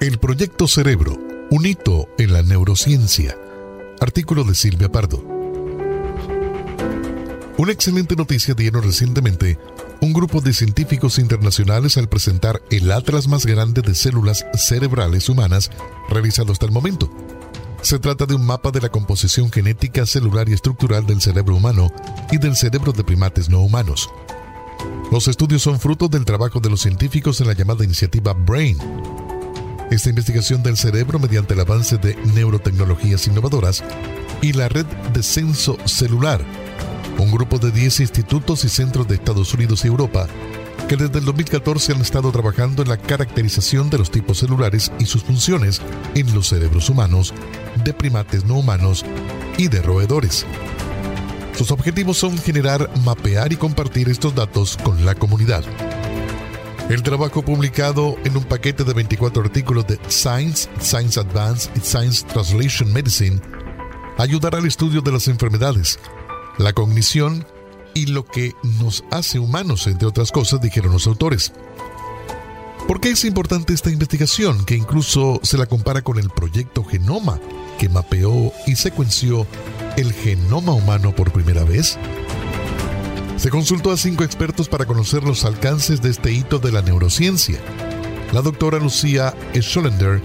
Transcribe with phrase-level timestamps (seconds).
[0.00, 1.18] El Proyecto Cerebro,
[1.50, 3.36] un hito en la neurociencia.
[4.00, 5.24] Artículo de Silvia Pardo.
[7.56, 9.58] Una excelente noticia dieron recientemente
[10.00, 15.72] un grupo de científicos internacionales al presentar el atlas más grande de células cerebrales humanas
[16.08, 17.10] realizado hasta el momento.
[17.82, 21.92] Se trata de un mapa de la composición genética, celular y estructural del cerebro humano
[22.30, 24.08] y del cerebro de primates no humanos.
[25.10, 28.78] Los estudios son fruto del trabajo de los científicos en la llamada iniciativa BRAIN,
[29.90, 33.82] esta investigación del cerebro mediante el avance de neurotecnologías innovadoras
[34.42, 36.40] y la red de censo celular,
[37.18, 40.28] un grupo de 10 institutos y centros de Estados Unidos y Europa
[40.88, 45.04] que desde el 2014 han estado trabajando en la caracterización de los tipos celulares y
[45.04, 45.82] sus funciones
[46.14, 47.34] en los cerebros humanos,
[47.84, 49.04] de primates no humanos
[49.58, 50.46] y de roedores.
[51.58, 55.62] Sus objetivos son generar, mapear y compartir estos datos con la comunidad.
[56.88, 62.24] El trabajo publicado en un paquete de 24 artículos de Science, Science Advance y Science
[62.26, 63.42] Translation Medicine
[64.16, 65.98] ayudará al estudio de las enfermedades,
[66.56, 67.46] la cognición
[67.92, 71.52] y lo que nos hace humanos, entre otras cosas, dijeron los autores.
[72.86, 77.38] ¿Por qué es importante esta investigación que incluso se la compara con el proyecto Genoma,
[77.78, 79.46] que mapeó y secuenció
[79.98, 81.98] el genoma humano por primera vez?
[83.38, 87.60] Se consultó a cinco expertos para conocer los alcances de este hito de la neurociencia.
[88.32, 90.20] La doctora Lucía Scholender,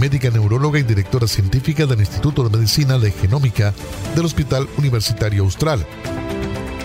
[0.00, 3.74] médica neuróloga y directora científica del Instituto de Medicina de Genómica
[4.16, 5.84] del Hospital Universitario Austral.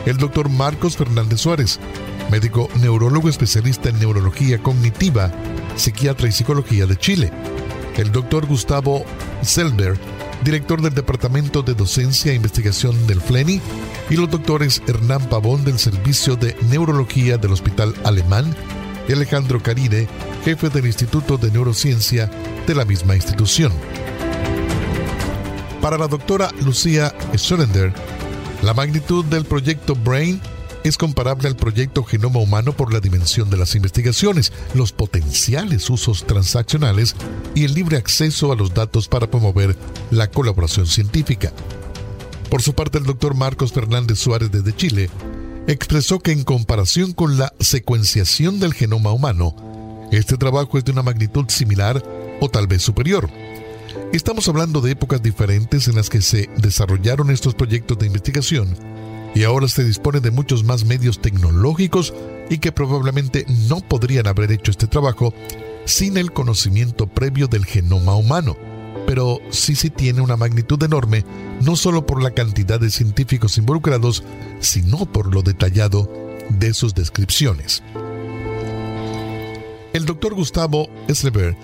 [0.06, 1.80] El doctor Marcos Fernández Suárez,
[2.30, 5.32] médico neurólogo especialista en neurología cognitiva,
[5.78, 7.32] psiquiatra y psicología de Chile.
[7.96, 9.06] El doctor Gustavo
[9.42, 9.98] Selber,
[10.44, 13.62] director del Departamento de Docencia e Investigación del FLENI,
[14.10, 18.56] y los doctores Hernán Pavón del Servicio de Neurología del Hospital Alemán
[19.08, 20.08] y Alejandro Caride,
[20.44, 22.30] jefe del Instituto de Neurociencia
[22.66, 23.72] de la misma institución.
[25.82, 27.94] Para la doctora Lucía Scholender,
[28.62, 30.42] la magnitud del proyecto BRAIN
[30.84, 36.26] es comparable al proyecto Genoma Humano por la dimensión de las investigaciones, los potenciales usos
[36.26, 37.16] transaccionales
[37.54, 39.76] y el libre acceso a los datos para promover
[40.12, 41.52] la colaboración científica.
[42.50, 45.10] Por su parte, el doctor Marcos Fernández Suárez desde Chile
[45.68, 49.56] expresó que en comparación con la secuenciación del genoma humano,
[50.12, 52.04] este trabajo es de una magnitud similar
[52.42, 53.30] o tal vez superior.
[54.14, 58.89] Estamos hablando de épocas diferentes en las que se desarrollaron estos proyectos de investigación
[59.36, 62.14] y ahora se dispone de muchos más medios tecnológicos
[62.50, 65.34] y que probablemente no podrían haber hecho este trabajo
[65.86, 68.58] sin el conocimiento previo del genoma humano.
[69.06, 71.26] Pero sí se tiene una magnitud enorme,
[71.62, 74.24] no solo por la cantidad de científicos involucrados,
[74.60, 76.12] sino por lo detallado
[76.50, 77.84] de sus descripciones.
[79.94, 81.56] El doctor Gustavo Esleber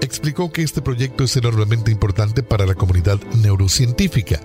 [0.00, 4.40] explicó que este proyecto es enormemente importante para la comunidad neurocientífica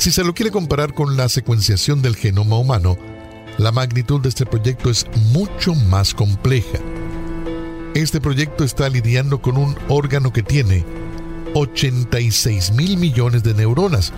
[0.00, 2.96] si se lo quiere comparar con la secuenciación del genoma humano,
[3.58, 6.78] la magnitud de este proyecto es mucho más compleja.
[7.94, 10.86] Este proyecto está lidiando con un órgano que tiene
[11.52, 14.14] 86 mil millones de neuronas,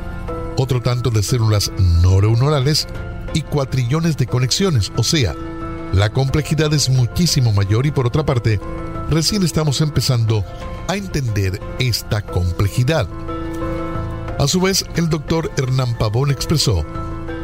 [0.57, 2.87] otro tanto de células neuronales
[3.35, 5.35] y cuatrillones de conexiones, o sea,
[5.93, 8.61] la complejidad es muchísimo mayor y por otra parte,
[9.11, 10.45] recién estamos empezando
[10.87, 13.09] a entender esta complejidad.
[14.39, 16.85] A su vez, el doctor Hernán Pavón expresó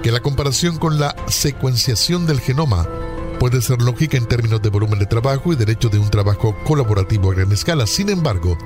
[0.03, 2.88] que la comparación con la secuenciación del genoma
[3.38, 7.31] puede ser lógica en términos de volumen de trabajo y derecho de un trabajo colaborativo
[7.31, 7.87] a gran escala.
[7.87, 8.59] Sin embargo,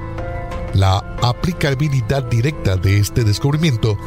[0.74, 3.98] la aplicabilidad directa de este descubrimiento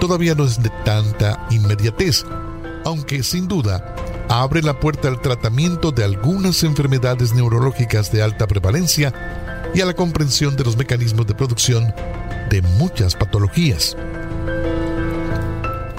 [0.00, 2.24] todavía no es de tanta inmediatez,
[2.84, 3.94] aunque sin duda
[4.28, 9.12] abre la puerta al tratamiento de algunas enfermedades neurológicas de alta prevalencia
[9.74, 11.94] y a la comprensión de los mecanismos de producción
[12.50, 13.96] de muchas patologías.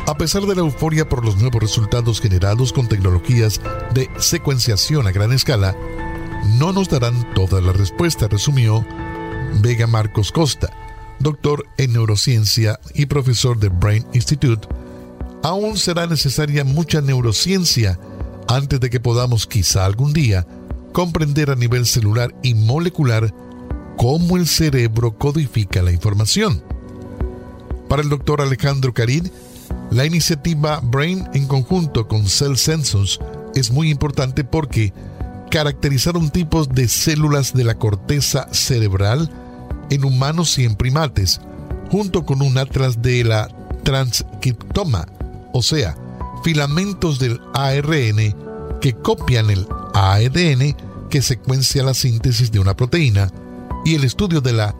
[0.07, 3.61] A pesar de la euforia por los nuevos resultados generados con tecnologías
[3.93, 5.75] de secuenciación a gran escala,
[6.57, 8.83] no nos darán toda la respuesta, resumió
[9.61, 10.71] Vega Marcos Costa,
[11.19, 14.67] doctor en neurociencia y profesor de Brain Institute.
[15.43, 17.99] Aún será necesaria mucha neurociencia
[18.47, 20.47] antes de que podamos quizá algún día
[20.91, 23.33] comprender a nivel celular y molecular
[23.99, 26.63] cómo el cerebro codifica la información.
[27.89, 29.27] Para el doctor Alejandro Carid,
[29.91, 33.19] la iniciativa Brain en conjunto con Cell Census
[33.55, 34.93] es muy importante porque
[35.51, 39.29] caracterizaron tipos de células de la corteza cerebral
[39.89, 41.41] en humanos y en primates,
[41.91, 43.49] junto con un atlas de la
[43.83, 45.09] transcriptoma,
[45.51, 45.97] o sea,
[46.45, 48.33] filamentos del ARN
[48.79, 50.73] que copian el ADN
[51.09, 53.29] que secuencia la síntesis de una proteína
[53.89, 54.75] y el estudio de la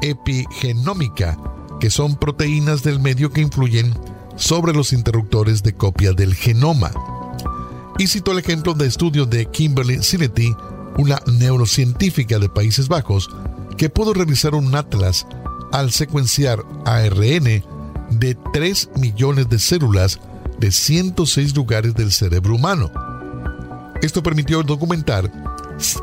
[0.00, 1.38] epigenómica,
[1.80, 3.92] que son proteínas del medio que influyen
[4.36, 6.90] sobre los interruptores de copia del genoma.
[7.98, 10.56] Y citó el ejemplo de estudio de Kimberly Sinetti,
[10.96, 13.28] una neurocientífica de Países Bajos,
[13.76, 15.26] que pudo realizar un atlas
[15.70, 17.62] al secuenciar ARN
[18.12, 20.20] de 3 millones de células
[20.58, 22.90] de 106 lugares del cerebro humano.
[24.00, 25.30] Esto permitió documentar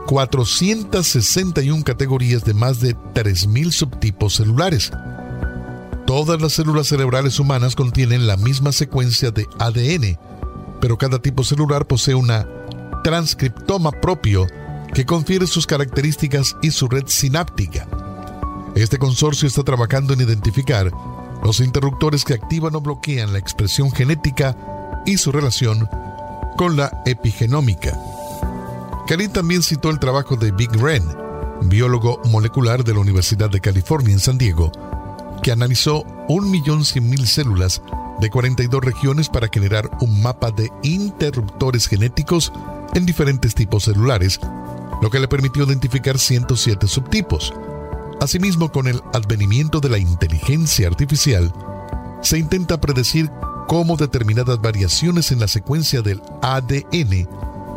[0.05, 4.91] 461 categorías de más de 3.000 subtipos celulares.
[6.05, 10.19] Todas las células cerebrales humanas contienen la misma secuencia de ADN,
[10.81, 12.47] pero cada tipo celular posee una
[13.03, 14.47] transcriptoma propio
[14.93, 17.87] que confiere sus características y su red sináptica.
[18.75, 20.91] Este consorcio está trabajando en identificar
[21.43, 24.55] los interruptores que activan o bloquean la expresión genética
[25.05, 25.87] y su relación
[26.57, 27.97] con la epigenómica.
[29.11, 31.03] Karin también citó el trabajo de Big Ren,
[31.63, 34.71] biólogo molecular de la Universidad de California en San Diego,
[35.43, 37.81] que analizó 1.100.000 células
[38.21, 42.53] de 42 regiones para generar un mapa de interruptores genéticos
[42.93, 44.39] en diferentes tipos celulares,
[45.01, 47.53] lo que le permitió identificar 107 subtipos.
[48.21, 51.51] Asimismo, con el advenimiento de la inteligencia artificial,
[52.21, 53.29] se intenta predecir
[53.67, 57.27] cómo determinadas variaciones en la secuencia del ADN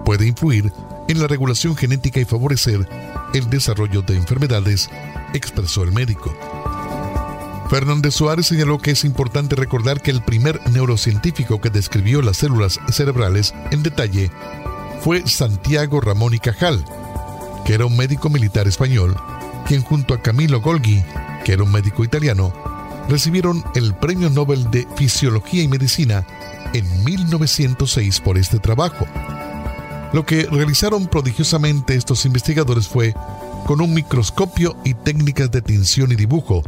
[0.04, 0.70] puede influir
[1.08, 2.88] en la regulación genética y favorecer
[3.34, 4.88] el desarrollo de enfermedades,
[5.32, 6.36] expresó el médico.
[7.70, 12.78] Fernández Suárez señaló que es importante recordar que el primer neurocientífico que describió las células
[12.90, 14.30] cerebrales en detalle
[15.00, 16.84] fue Santiago Ramón y Cajal,
[17.64, 19.16] que era un médico militar español
[19.66, 21.02] quien junto a Camilo Golgi,
[21.44, 22.52] que era un médico italiano,
[23.08, 26.26] recibieron el Premio Nobel de Fisiología y Medicina
[26.72, 29.06] en 1906 por este trabajo.
[30.14, 33.12] Lo que realizaron prodigiosamente estos investigadores fue,
[33.66, 36.62] con un microscopio y técnicas de tinción y dibujo,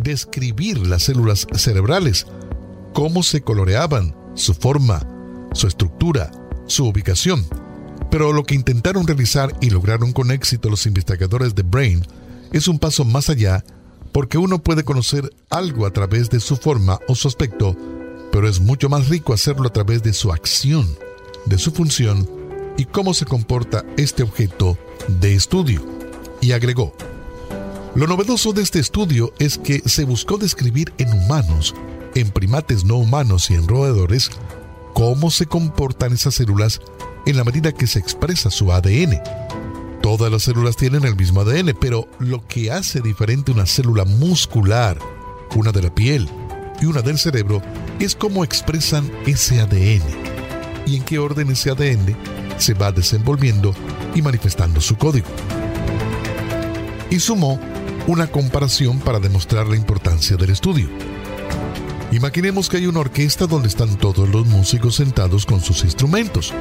[0.00, 2.26] describir las células cerebrales,
[2.92, 5.00] cómo se coloreaban, su forma,
[5.54, 6.30] su estructura,
[6.66, 7.46] su ubicación.
[8.10, 12.06] Pero lo que intentaron realizar y lograron con éxito los investigadores de Brain
[12.52, 13.64] es un paso más allá
[14.12, 17.74] porque uno puede conocer algo a través de su forma o su aspecto,
[18.30, 20.86] pero es mucho más rico hacerlo a través de su acción,
[21.46, 22.39] de su función
[22.76, 24.78] y cómo se comporta este objeto
[25.08, 25.82] de estudio.
[26.40, 26.94] Y agregó,
[27.94, 31.74] lo novedoso de este estudio es que se buscó describir en humanos,
[32.14, 34.30] en primates no humanos y en roedores,
[34.94, 36.80] cómo se comportan esas células
[37.26, 39.20] en la medida que se expresa su ADN.
[40.02, 44.98] Todas las células tienen el mismo ADN, pero lo que hace diferente una célula muscular,
[45.54, 46.28] una de la piel
[46.80, 47.60] y una del cerebro
[47.98, 50.02] es cómo expresan ese ADN
[50.86, 52.16] y en qué orden ese ADN
[52.60, 53.74] se va desenvolviendo
[54.14, 55.28] y manifestando su código.
[57.10, 57.58] Y sumó
[58.06, 60.88] una comparación para demostrar la importancia del estudio.
[62.12, 66.52] Imaginemos que hay una orquesta donde están todos los músicos sentados con sus instrumentos.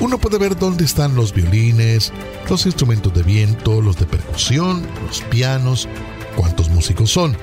[0.00, 2.12] Uno puede ver dónde están los violines,
[2.50, 5.88] los instrumentos de viento, los de percusión, los pianos,
[6.34, 7.36] cuántos músicos son.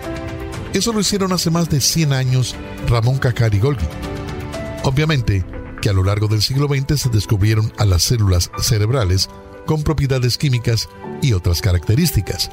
[0.74, 2.56] Eso lo hicieron hace más de 100 años
[2.88, 3.86] Ramón Cajal y Golgi.
[4.84, 5.46] Obviamente
[5.84, 9.30] que a lo largo del siglo XX se descubrieron a las células cerebrales
[9.66, 10.88] con propiedades químicas
[11.22, 12.50] y otras características.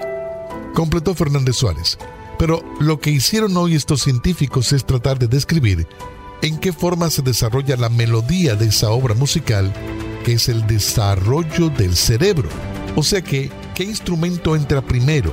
[0.74, 1.96] Completó Fernández Suárez.
[2.40, 5.86] Pero lo que hicieron hoy estos científicos es tratar de describir
[6.42, 9.72] en qué forma se desarrolla la melodía de esa obra musical,
[10.24, 12.48] que es el desarrollo del cerebro.
[12.96, 15.32] O sea que, ¿qué instrumento entra primero?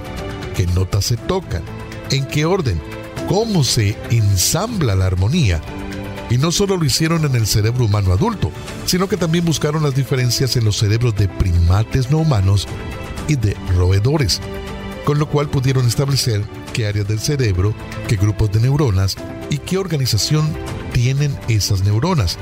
[0.55, 1.63] ¿Qué notas se tocan?
[2.11, 2.79] ¿En qué orden?
[3.27, 5.63] ¿Cómo se ensambla la armonía?
[6.29, 8.51] Y no solo lo hicieron en el cerebro humano adulto,
[8.85, 12.67] sino que también buscaron las diferencias en los cerebros de primates no humanos
[13.27, 14.41] y de roedores,
[15.05, 16.43] con lo cual pudieron establecer
[16.73, 17.73] qué áreas del cerebro,
[18.07, 19.15] qué grupos de neuronas
[19.49, 20.47] y qué organización
[20.91, 22.37] tienen esas neuronas,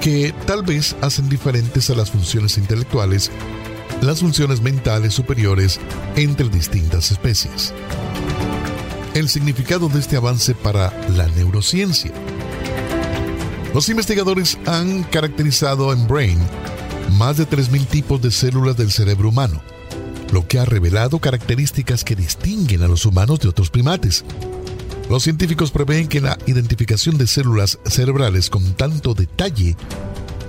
[0.00, 3.30] que tal vez hacen diferentes a las funciones intelectuales,
[4.02, 5.80] las funciones mentales superiores
[6.16, 7.72] entre distintas especies.
[9.14, 12.12] El significado de este avance para la neurociencia.
[13.74, 16.38] Los investigadores han caracterizado en Brain
[17.18, 19.60] más de 3.000 tipos de células del cerebro humano
[20.32, 24.24] lo que ha revelado características que distinguen a los humanos de otros primates.
[25.08, 29.76] Los científicos prevén que la identificación de células cerebrales con tanto detalle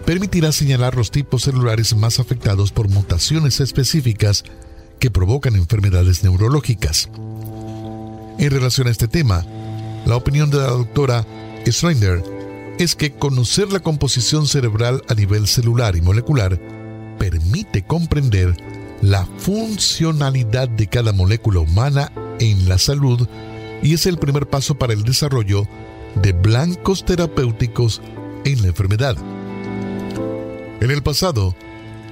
[0.06, 4.44] permitirá señalar los tipos celulares más afectados por mutaciones específicas
[5.00, 7.10] que provocan enfermedades neurológicas.
[8.38, 9.46] En relación a este tema,
[10.06, 11.26] la opinión de la doctora
[11.66, 12.24] Schreiner
[12.84, 16.60] es que conocer la composición cerebral a nivel celular y molecular
[17.20, 18.56] permite comprender
[19.02, 23.28] la funcionalidad de cada molécula humana en la salud
[23.84, 25.68] y es el primer paso para el desarrollo
[26.16, 28.02] de blancos terapéuticos
[28.46, 29.16] en la enfermedad.
[30.80, 31.56] En el pasado,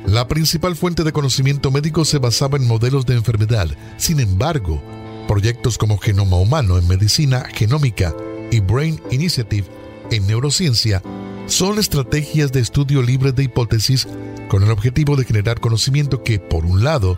[0.06, 3.70] la principal fuente de conocimiento médico se basaba en modelos de enfermedad.
[3.98, 4.84] Sin embargo,
[5.28, 8.16] proyectos como Genoma Humano en Medicina Genómica
[8.52, 9.79] y Brain Initiative
[10.12, 11.02] en Neurociencia
[11.46, 14.08] son estrategias de estudio libre de hipótesis
[14.50, 17.18] con el objetivo de generar conocimiento que, por un lado,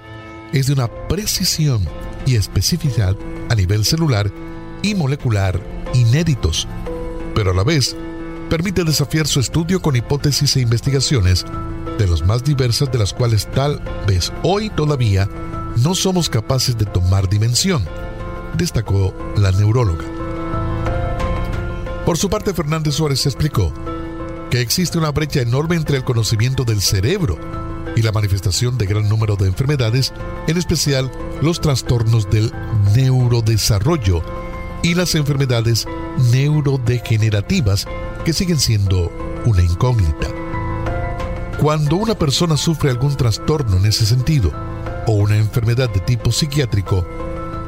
[0.53, 1.85] es de una precisión
[2.25, 3.15] y especificidad
[3.49, 4.31] a nivel celular
[4.81, 5.59] y molecular
[5.93, 6.67] inéditos,
[7.35, 7.95] pero a la vez
[8.49, 11.45] permite desafiar su estudio con hipótesis e investigaciones
[11.97, 15.29] de las más diversas de las cuales tal vez hoy todavía
[15.77, 17.85] no somos capaces de tomar dimensión,
[18.57, 20.20] destacó la neuróloga.
[22.05, 23.71] Por su parte, Fernández Suárez explicó
[24.49, 27.37] que existe una brecha enorme entre el conocimiento del cerebro
[27.95, 30.11] y la manifestación de gran número de enfermedades,
[30.47, 32.51] en especial los trastornos del
[32.95, 34.23] neurodesarrollo
[34.83, 35.87] y las enfermedades
[36.31, 37.87] neurodegenerativas
[38.25, 39.11] que siguen siendo
[39.45, 40.27] una incógnita.
[41.59, 44.51] Cuando una persona sufre algún trastorno en ese sentido
[45.05, 47.05] o una enfermedad de tipo psiquiátrico,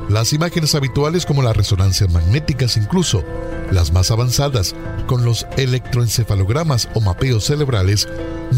[0.10, 3.24] las imágenes habituales como las resonancias magnéticas incluso,
[3.72, 4.76] las más avanzadas,
[5.08, 8.08] con los electroencefalogramas o mapeos cerebrales,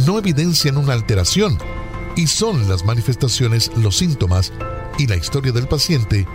[0.06, 1.58] no evidencian una alteración
[2.16, 4.52] y son las manifestaciones, los síntomas
[4.98, 6.26] y la historia del paciente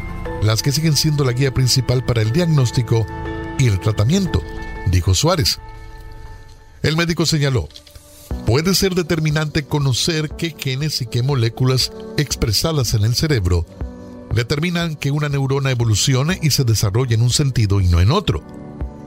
[0.42, 3.06] las que siguen siendo la guía principal para el diagnóstico
[3.58, 4.42] y el tratamiento,
[4.86, 5.58] dijo Suárez.
[6.82, 7.68] El médico señaló,
[8.46, 13.66] puede ser determinante conocer qué genes y qué moléculas expresadas en el cerebro
[14.34, 18.42] determinan que una neurona evolucione y se desarrolle en un sentido y no en otro.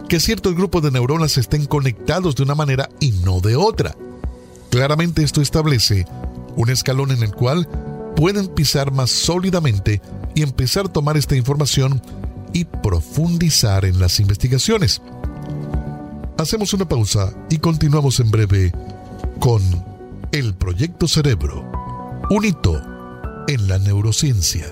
[0.09, 3.95] Que ciertos grupos de neuronas estén conectados de una manera y no de otra.
[4.69, 6.05] Claramente esto establece
[6.55, 7.67] un escalón en el cual
[8.15, 10.01] pueden pisar más sólidamente
[10.35, 12.01] y empezar a tomar esta información
[12.53, 15.01] y profundizar en las investigaciones.
[16.37, 18.71] Hacemos una pausa y continuamos en breve
[19.39, 19.61] con
[20.31, 21.63] el Proyecto Cerebro,
[22.29, 22.81] un hito
[23.47, 24.71] en la neurociencia.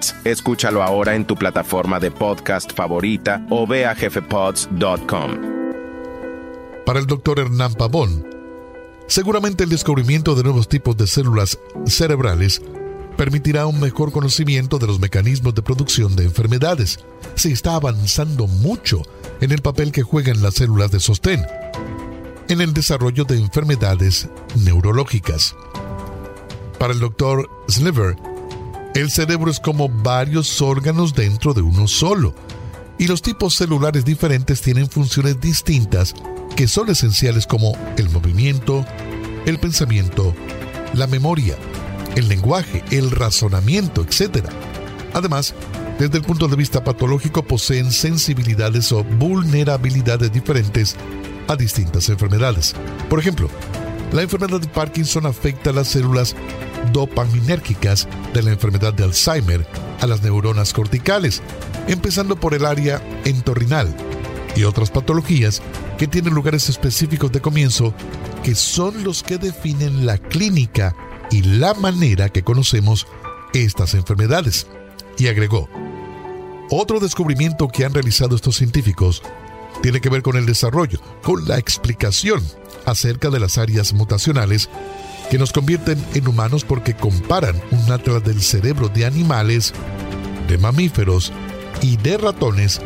[0.23, 5.31] Escúchalo ahora en tu plataforma de podcast favorita o ve a jefepods.com.
[6.85, 8.25] Para el doctor Hernán Pavón,
[9.07, 12.61] seguramente el descubrimiento de nuevos tipos de células cerebrales
[13.17, 16.99] permitirá un mejor conocimiento de los mecanismos de producción de enfermedades.
[17.35, 19.03] Se está avanzando mucho
[19.41, 21.45] en el papel que juegan las células de sostén
[22.47, 24.27] en el desarrollo de enfermedades
[24.65, 25.55] neurológicas.
[26.77, 28.17] Para el doctor Sliver,
[28.93, 32.35] el cerebro es como varios órganos dentro de uno solo,
[32.97, 36.13] y los tipos celulares diferentes tienen funciones distintas
[36.55, 38.85] que son esenciales como el movimiento,
[39.45, 40.35] el pensamiento,
[40.93, 41.55] la memoria,
[42.15, 44.45] el lenguaje, el razonamiento, etc.
[45.13, 45.55] Además,
[45.97, 50.95] desde el punto de vista patológico poseen sensibilidades o vulnerabilidades diferentes
[51.47, 52.75] a distintas enfermedades.
[53.09, 53.49] Por ejemplo,
[54.11, 56.35] la enfermedad de Parkinson afecta a las células
[56.91, 59.65] dopaminérgicas de la enfermedad de Alzheimer
[59.99, 61.41] a las neuronas corticales,
[61.87, 63.95] empezando por el área entorrinal
[64.55, 65.61] y otras patologías
[65.97, 67.93] que tienen lugares específicos de comienzo
[68.43, 70.95] que son los que definen la clínica
[71.29, 73.07] y la manera que conocemos
[73.53, 74.67] estas enfermedades.
[75.17, 75.69] Y agregó,
[76.69, 79.21] otro descubrimiento que han realizado estos científicos
[79.81, 82.43] tiene que ver con el desarrollo, con la explicación
[82.85, 84.69] acerca de las áreas mutacionales
[85.29, 89.73] que nos convierten en humanos porque comparan un atlas del cerebro de animales,
[90.47, 91.31] de mamíferos
[91.81, 92.81] y de ratones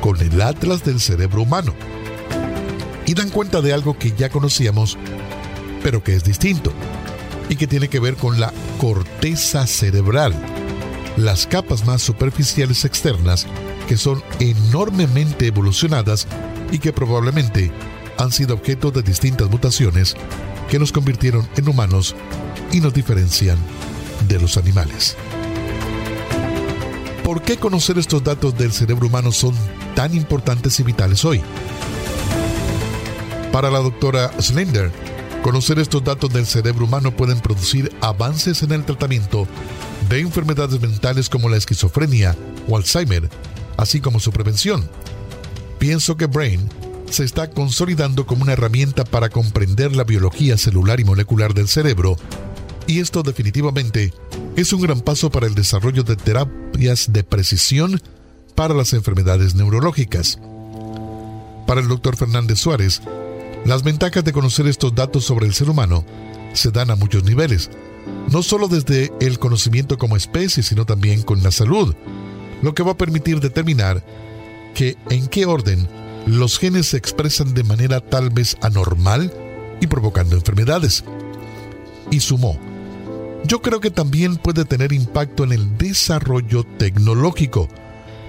[0.00, 1.74] con el atlas del cerebro humano.
[3.06, 4.98] Y dan cuenta de algo que ya conocíamos,
[5.82, 6.72] pero que es distinto,
[7.48, 10.34] y que tiene que ver con la corteza cerebral,
[11.16, 13.46] las capas más superficiales externas
[13.88, 16.28] que son enormemente evolucionadas
[16.70, 17.72] y que probablemente
[18.18, 20.14] han sido objeto de distintas mutaciones
[20.68, 22.14] que nos convirtieron en humanos
[22.70, 23.56] y nos diferencian
[24.28, 25.16] de los animales.
[27.24, 29.54] ¿Por qué conocer estos datos del cerebro humano son
[29.94, 31.40] tan importantes y vitales hoy?
[33.52, 34.92] Para la doctora Slender,
[35.42, 39.46] Conocer estos datos del cerebro humano pueden producir avances en el tratamiento
[40.08, 42.36] de enfermedades mentales como la esquizofrenia
[42.68, 43.30] o Alzheimer,
[43.78, 44.90] así como su prevención.
[45.78, 46.68] Pienso que Brain
[47.08, 52.16] se está consolidando como una herramienta para comprender la biología celular y molecular del cerebro,
[52.86, 54.12] y esto definitivamente
[54.56, 58.00] es un gran paso para el desarrollo de terapias de precisión
[58.54, 60.38] para las enfermedades neurológicas.
[61.66, 63.00] Para el doctor Fernández Suárez,
[63.64, 66.04] las ventajas de conocer estos datos sobre el ser humano
[66.54, 67.70] se dan a muchos niveles,
[68.30, 71.94] no solo desde el conocimiento como especie, sino también con la salud,
[72.62, 74.04] lo que va a permitir determinar
[74.74, 75.88] que en qué orden
[76.26, 79.32] los genes se expresan de manera tal vez anormal
[79.80, 81.04] y provocando enfermedades.
[82.10, 82.58] Y sumó,
[83.44, 87.68] yo creo que también puede tener impacto en el desarrollo tecnológico,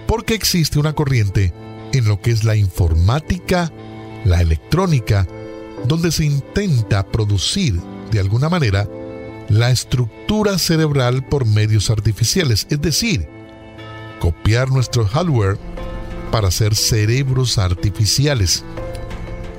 [0.08, 1.54] porque existe una corriente
[1.94, 3.72] en lo que es la informática,
[4.26, 5.28] la electrónica,
[5.88, 7.80] donde se intenta producir
[8.12, 8.88] de alguna manera
[9.50, 13.28] la estructura cerebral por medios artificiales, es decir,
[14.20, 15.58] copiar nuestro hardware
[16.32, 18.64] para hacer cerebros artificiales.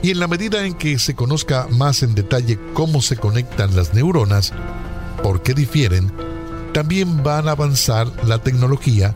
[0.02, 3.92] Y en la medida en que se conozca más en detalle cómo se conectan las
[3.92, 4.52] neuronas,
[5.22, 6.12] por qué difieren,
[6.72, 9.14] también van a avanzar la tecnología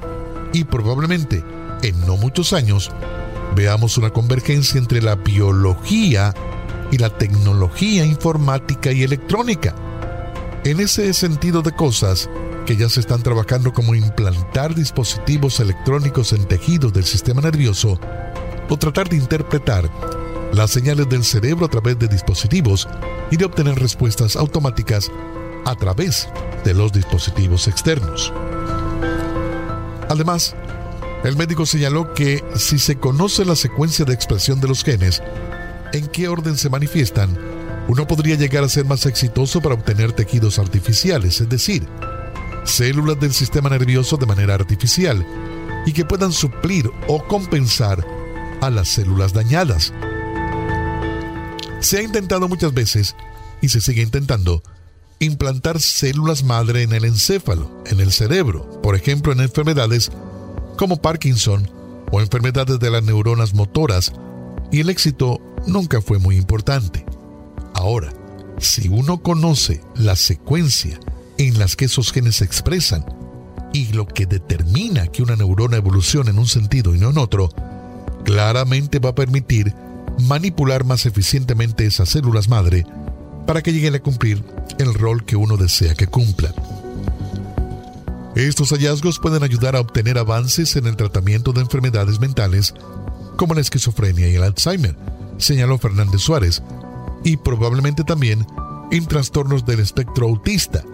[0.52, 1.44] y probablemente
[1.82, 2.90] en no muchos años
[3.54, 6.34] veamos una convergencia entre la biología
[6.90, 9.74] y la tecnología informática y electrónica.
[10.64, 12.28] En ese sentido de cosas,
[12.64, 17.99] que ya se están trabajando como implantar dispositivos electrónicos en tejidos del sistema nervioso
[18.68, 19.90] o tratar de interpretar
[20.52, 22.88] las señales del cerebro a través de dispositivos
[23.30, 25.11] y de obtener respuestas automáticas
[25.64, 26.28] a través
[26.64, 28.33] de los dispositivos externos.
[30.09, 30.54] Además,
[31.25, 35.23] el médico señaló que si se conoce la secuencia de expresión de los genes,
[35.92, 37.37] en qué orden se manifiestan,
[37.88, 41.87] uno podría llegar a ser más exitoso para obtener tejidos artificiales, es decir,
[42.64, 45.24] células del sistema nervioso de manera artificial,
[45.87, 48.05] y que puedan suplir o compensar
[48.61, 49.92] a las células dañadas.
[51.81, 53.14] Se ha intentado muchas veces,
[53.61, 54.62] y se sigue intentando,
[55.18, 60.11] implantar células madre en el encéfalo, en el cerebro, por ejemplo en enfermedades
[60.77, 61.70] como Parkinson
[62.11, 64.12] o enfermedades de las neuronas motoras,
[64.72, 67.05] y el éxito nunca fue muy importante.
[67.74, 68.12] Ahora,
[68.59, 70.98] si uno conoce la secuencia
[71.38, 73.05] en las que esos genes se expresan
[73.73, 77.51] y lo que determina que una neurona evolucione en un sentido y no en otro,
[78.25, 79.75] claramente va a permitir
[80.29, 82.87] manipular más eficientemente esas células madre
[83.47, 84.42] para que lleguen a cumplir
[84.79, 86.55] el rol que uno desea que cumplan.
[88.35, 92.75] Estos hallazgos pueden ayudar a obtener avances en el tratamiento de enfermedades mentales
[93.37, 94.97] como la esquizofrenia y el Alzheimer,
[95.38, 96.62] señaló Fernández Suárez,
[97.25, 98.47] y probablemente también
[98.90, 100.85] en trastornos del espectro autista,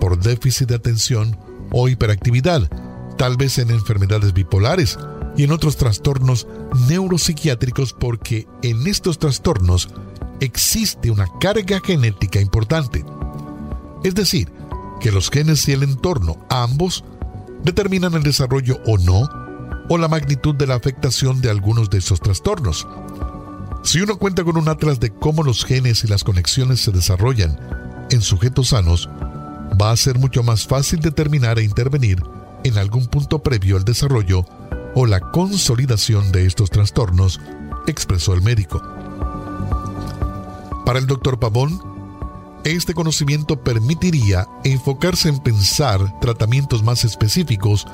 [0.00, 1.36] por déficit de atención
[1.70, 2.70] o hiperactividad,
[3.16, 4.98] tal vez en enfermedades bipolares
[5.36, 6.46] y en otros trastornos
[6.88, 9.88] neuropsiquiátricos porque en estos trastornos
[10.40, 13.04] existe una carga genética importante.
[14.04, 14.50] Es decir,
[15.00, 17.04] que los genes y el entorno, ambos,
[17.64, 19.28] determinan el desarrollo o no,
[19.88, 22.86] o la magnitud de la afectación de algunos de esos trastornos.
[23.82, 27.58] Si uno cuenta con un atlas de cómo los genes y las conexiones se desarrollan
[28.10, 29.08] en sujetos sanos,
[29.80, 32.22] va a ser mucho más fácil determinar e intervenir
[32.64, 34.44] en algún punto previo al desarrollo
[34.94, 37.40] o la consolidación de estos trastornos,
[37.86, 38.82] expresó el médico.
[40.84, 41.80] Para el doctor Pavón,
[42.64, 47.86] este conocimiento permitiría enfocarse en pensar tratamientos más específicos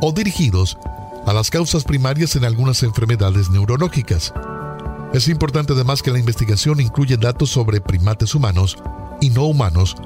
[0.00, 0.78] o dirigidos
[1.26, 4.32] a las causas primarias en algunas enfermedades neurológicas.
[5.12, 8.78] Es importante además que la investigación incluye datos sobre primates humanos
[9.20, 9.96] y no humanos,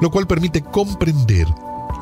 [0.00, 1.46] lo cual permite comprender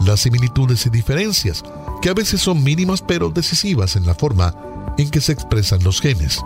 [0.05, 1.65] las similitudes y diferencias,
[2.03, 4.55] que a veces son mínimas pero decisivas en la forma
[4.99, 6.41] en que se expresan los genes.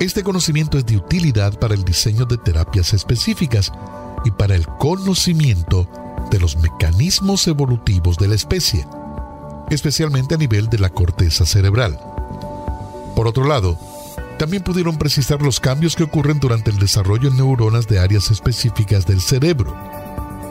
[0.00, 3.72] Este conocimiento es de utilidad para el diseño de terapias específicas
[4.24, 5.88] y para el conocimiento
[6.30, 8.86] de los mecanismos evolutivos de la especie,
[9.70, 11.98] especialmente a nivel de la corteza cerebral.
[13.14, 13.78] Por otro lado,
[14.38, 19.06] también pudieron precisar los cambios que ocurren durante el desarrollo en neuronas de áreas específicas
[19.06, 19.76] del cerebro.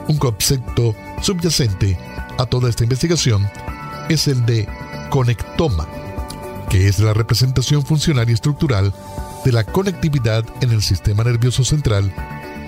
[0.08, 1.98] Un concepto subyacente
[2.38, 3.48] a toda esta investigación
[4.08, 4.68] es el de
[5.10, 5.86] conectoma,
[6.68, 8.92] que es la representación funcional y estructural
[9.44, 12.12] de la conectividad en el sistema nervioso central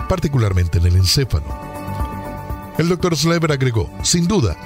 [0.08, 1.46] particularmente en el encéfalo.
[2.78, 4.56] El doctor Slever agregó, sin duda,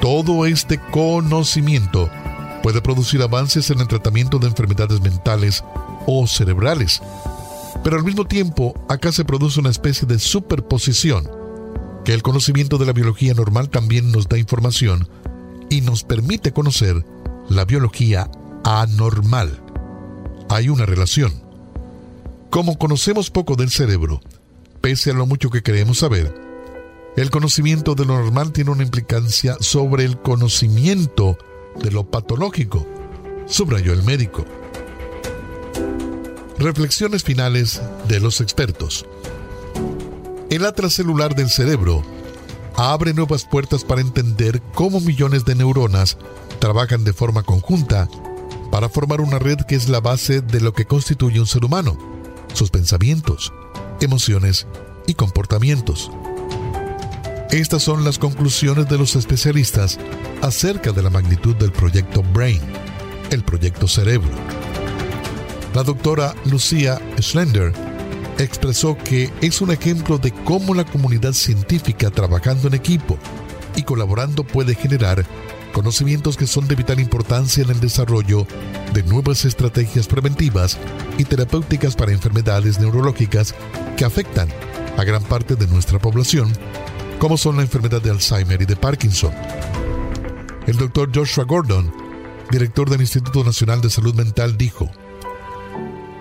[0.00, 2.10] todo este conocimiento
[2.62, 5.64] puede producir avances en el tratamiento de enfermedades mentales
[6.06, 7.02] o cerebrales,
[7.82, 11.28] Pero al mismo tiempo, acá se produce una especie de superposición,
[12.04, 15.08] que el conocimiento de la biología normal también nos da información
[15.70, 17.04] y nos permite conocer
[17.48, 18.30] la biología
[18.64, 19.62] anormal.
[20.48, 21.32] Hay una relación.
[22.50, 24.20] Como conocemos poco del cerebro,
[24.80, 26.34] pese a lo mucho que queremos saber,
[27.16, 31.38] el conocimiento de lo normal tiene una implicancia sobre el conocimiento
[31.82, 32.86] de lo patológico,
[33.46, 34.44] subrayó el médico.
[36.58, 39.06] Reflexiones finales de los expertos.
[40.52, 42.02] El atlas celular del cerebro
[42.76, 46.18] abre nuevas puertas para entender cómo millones de neuronas
[46.58, 48.06] trabajan de forma conjunta
[48.70, 51.96] para formar una red que es la base de lo que constituye un ser humano,
[52.52, 53.50] sus pensamientos,
[54.02, 54.66] emociones
[55.06, 56.10] y comportamientos.
[57.50, 59.98] Estas son las conclusiones de los especialistas
[60.42, 62.60] acerca de la magnitud del proyecto Brain,
[63.30, 64.28] el proyecto Cerebro.
[65.74, 67.91] La doctora Lucia Schlender
[68.42, 73.18] expresó que es un ejemplo de cómo la comunidad científica trabajando en equipo
[73.76, 75.24] y colaborando puede generar
[75.72, 78.46] conocimientos que son de vital importancia en el desarrollo
[78.92, 80.78] de nuevas estrategias preventivas
[81.18, 83.54] y terapéuticas para enfermedades neurológicas
[83.96, 84.48] que afectan
[84.96, 86.52] a gran parte de nuestra población,
[87.18, 89.32] como son la enfermedad de Alzheimer y de Parkinson.
[90.66, 91.92] El doctor Joshua Gordon,
[92.50, 94.90] director del Instituto Nacional de Salud Mental, dijo,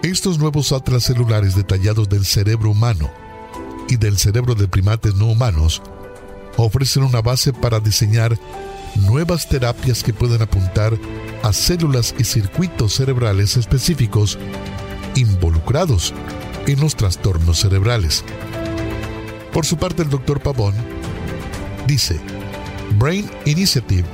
[0.03, 3.11] estos nuevos atlas celulares detallados del cerebro humano
[3.87, 5.81] y del cerebro de primates no humanos
[6.57, 8.37] ofrecen una base para diseñar
[8.95, 10.97] nuevas terapias que pueden apuntar
[11.43, 14.39] a células y circuitos cerebrales específicos
[15.15, 16.13] involucrados
[16.65, 18.23] en los trastornos cerebrales.
[19.53, 20.73] Por su parte, el doctor Pavón
[21.87, 22.19] dice,
[22.97, 24.07] Brain Initiative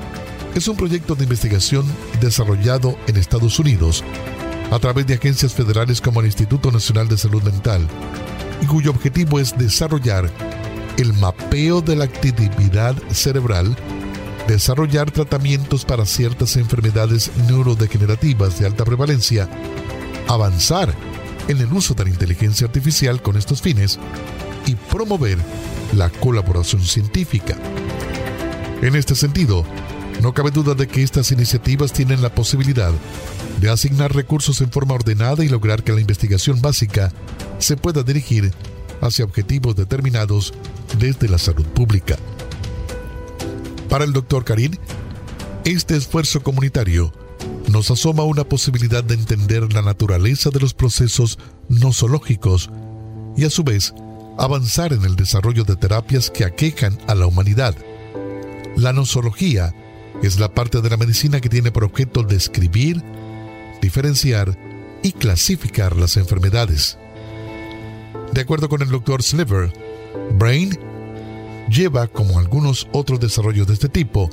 [0.54, 1.86] es un proyecto de investigación
[2.20, 4.04] desarrollado en Estados Unidos
[4.72, 7.88] a través de agencias federales como el Instituto Nacional de Salud Mental
[8.62, 10.30] y cuyo objetivo es desarrollar
[10.98, 13.78] el mapeo de la actividad cerebral
[14.48, 19.50] desarrollar tratamientos para ciertas enfermedades neurodegenerativas de alta prevalencia,
[20.28, 20.94] avanzar
[21.48, 24.00] en el uso de la inteligencia artificial con estos fines
[24.66, 25.38] y promover
[25.94, 27.58] la colaboración científica.
[28.82, 29.66] En este sentido,
[30.22, 32.92] no cabe duda de que estas iniciativas tienen la posibilidad
[33.60, 37.12] de asignar recursos en forma ordenada y lograr que la investigación básica
[37.60, 38.54] se pueda dirigir
[39.02, 40.54] hacia objetivos determinados
[41.00, 42.18] desde la salud pública.
[43.90, 44.74] Para el doctor Karim,
[45.66, 47.14] este esfuerzo comunitario
[47.70, 51.38] nos asoma una posibilidad de entender la naturaleza de los procesos
[51.70, 52.70] nosológicos
[53.36, 53.94] y a su vez
[54.38, 57.76] avanzar en el desarrollo de terapias que aquejan a la humanidad.
[58.76, 59.74] La nosología
[60.22, 63.04] es la parte de la medicina que tiene por objeto describir,
[63.88, 64.58] diferenciar
[65.02, 66.98] y clasificar las enfermedades.
[68.34, 69.72] De acuerdo con el doctor Sliver,
[70.34, 70.78] Brain
[71.70, 74.30] lleva, como algunos otros desarrollos de este tipo,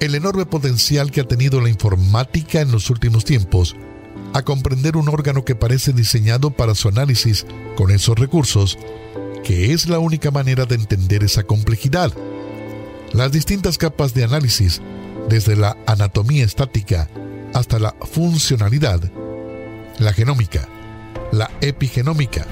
[0.00, 3.76] el enorme potencial que ha tenido la informática en los últimos tiempos
[4.32, 7.44] a comprender un órgano que parece diseñado para su análisis
[7.76, 8.78] con esos recursos,
[9.44, 12.10] que es la única manera de entender esa complejidad.
[13.12, 14.80] Las distintas capas de análisis,
[15.28, 17.10] desde la anatomía estática
[17.54, 19.00] hasta la funcionalidad,
[19.98, 20.68] la genómica,
[21.32, 22.46] la epigenómica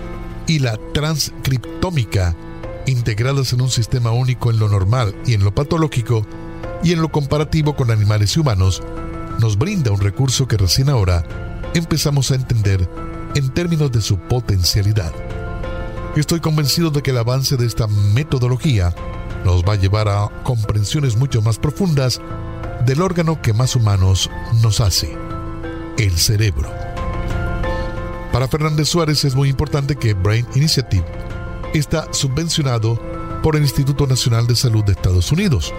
[0.47, 2.35] y la transcriptómica,
[2.87, 6.27] integradas en un sistema único en lo normal y en lo patológico,
[6.83, 8.83] y en lo comparativo con animales y humanos,
[9.41, 11.25] nos brinda un recurso que recién ahora
[11.75, 12.89] empezamos a entender
[13.35, 15.13] en términos de su potencialidad.
[16.17, 18.95] Estoy convencido de que el avance de esta metodología
[19.45, 22.21] nos va a llevar a comprensiones mucho más profundas
[22.87, 24.31] del órgano que más humanos
[24.63, 25.13] nos hace,
[25.99, 26.73] el cerebro.
[28.33, 31.05] Para Fernández Suárez es muy importante que Brain Initiative
[31.75, 33.01] está subvencionado
[33.43, 35.75] por el Instituto Nacional de Salud de Estados Unidos.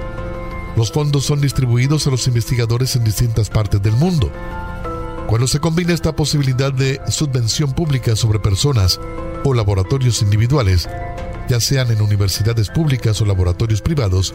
[0.75, 4.29] Los fondos son distribuidos a los investigadores en distintas partes del mundo.
[5.27, 8.99] Cuando se combina esta posibilidad de subvención pública sobre personas
[9.45, 10.89] o laboratorios individuales,
[11.47, 14.33] ya sean en universidades públicas o laboratorios privados,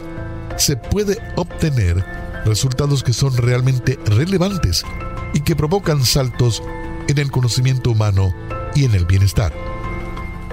[0.57, 4.83] se puede obtener resultados que son realmente relevantes
[5.33, 6.61] y que provocan saltos
[7.07, 8.33] en el conocimiento humano
[8.75, 9.53] y en el bienestar.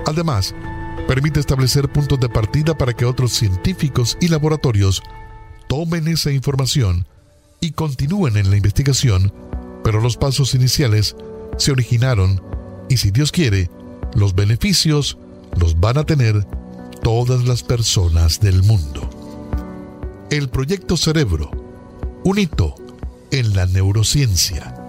[0.07, 0.55] Además,
[1.07, 5.03] permite establecer puntos de partida para que otros científicos y laboratorios
[5.68, 7.07] tomen esa información
[7.61, 9.33] y continúen en la investigación,
[9.85, 11.16] pero los pasos iniciales
[11.59, 12.42] se originaron
[12.88, 13.70] y si Dios quiere,
[14.14, 15.18] los beneficios
[15.59, 16.44] los van a tener
[17.03, 19.09] todas las personas del mundo.
[20.31, 21.50] El proyecto Cerebro,
[22.24, 22.74] un hito
[23.30, 24.80] en la neurociencia.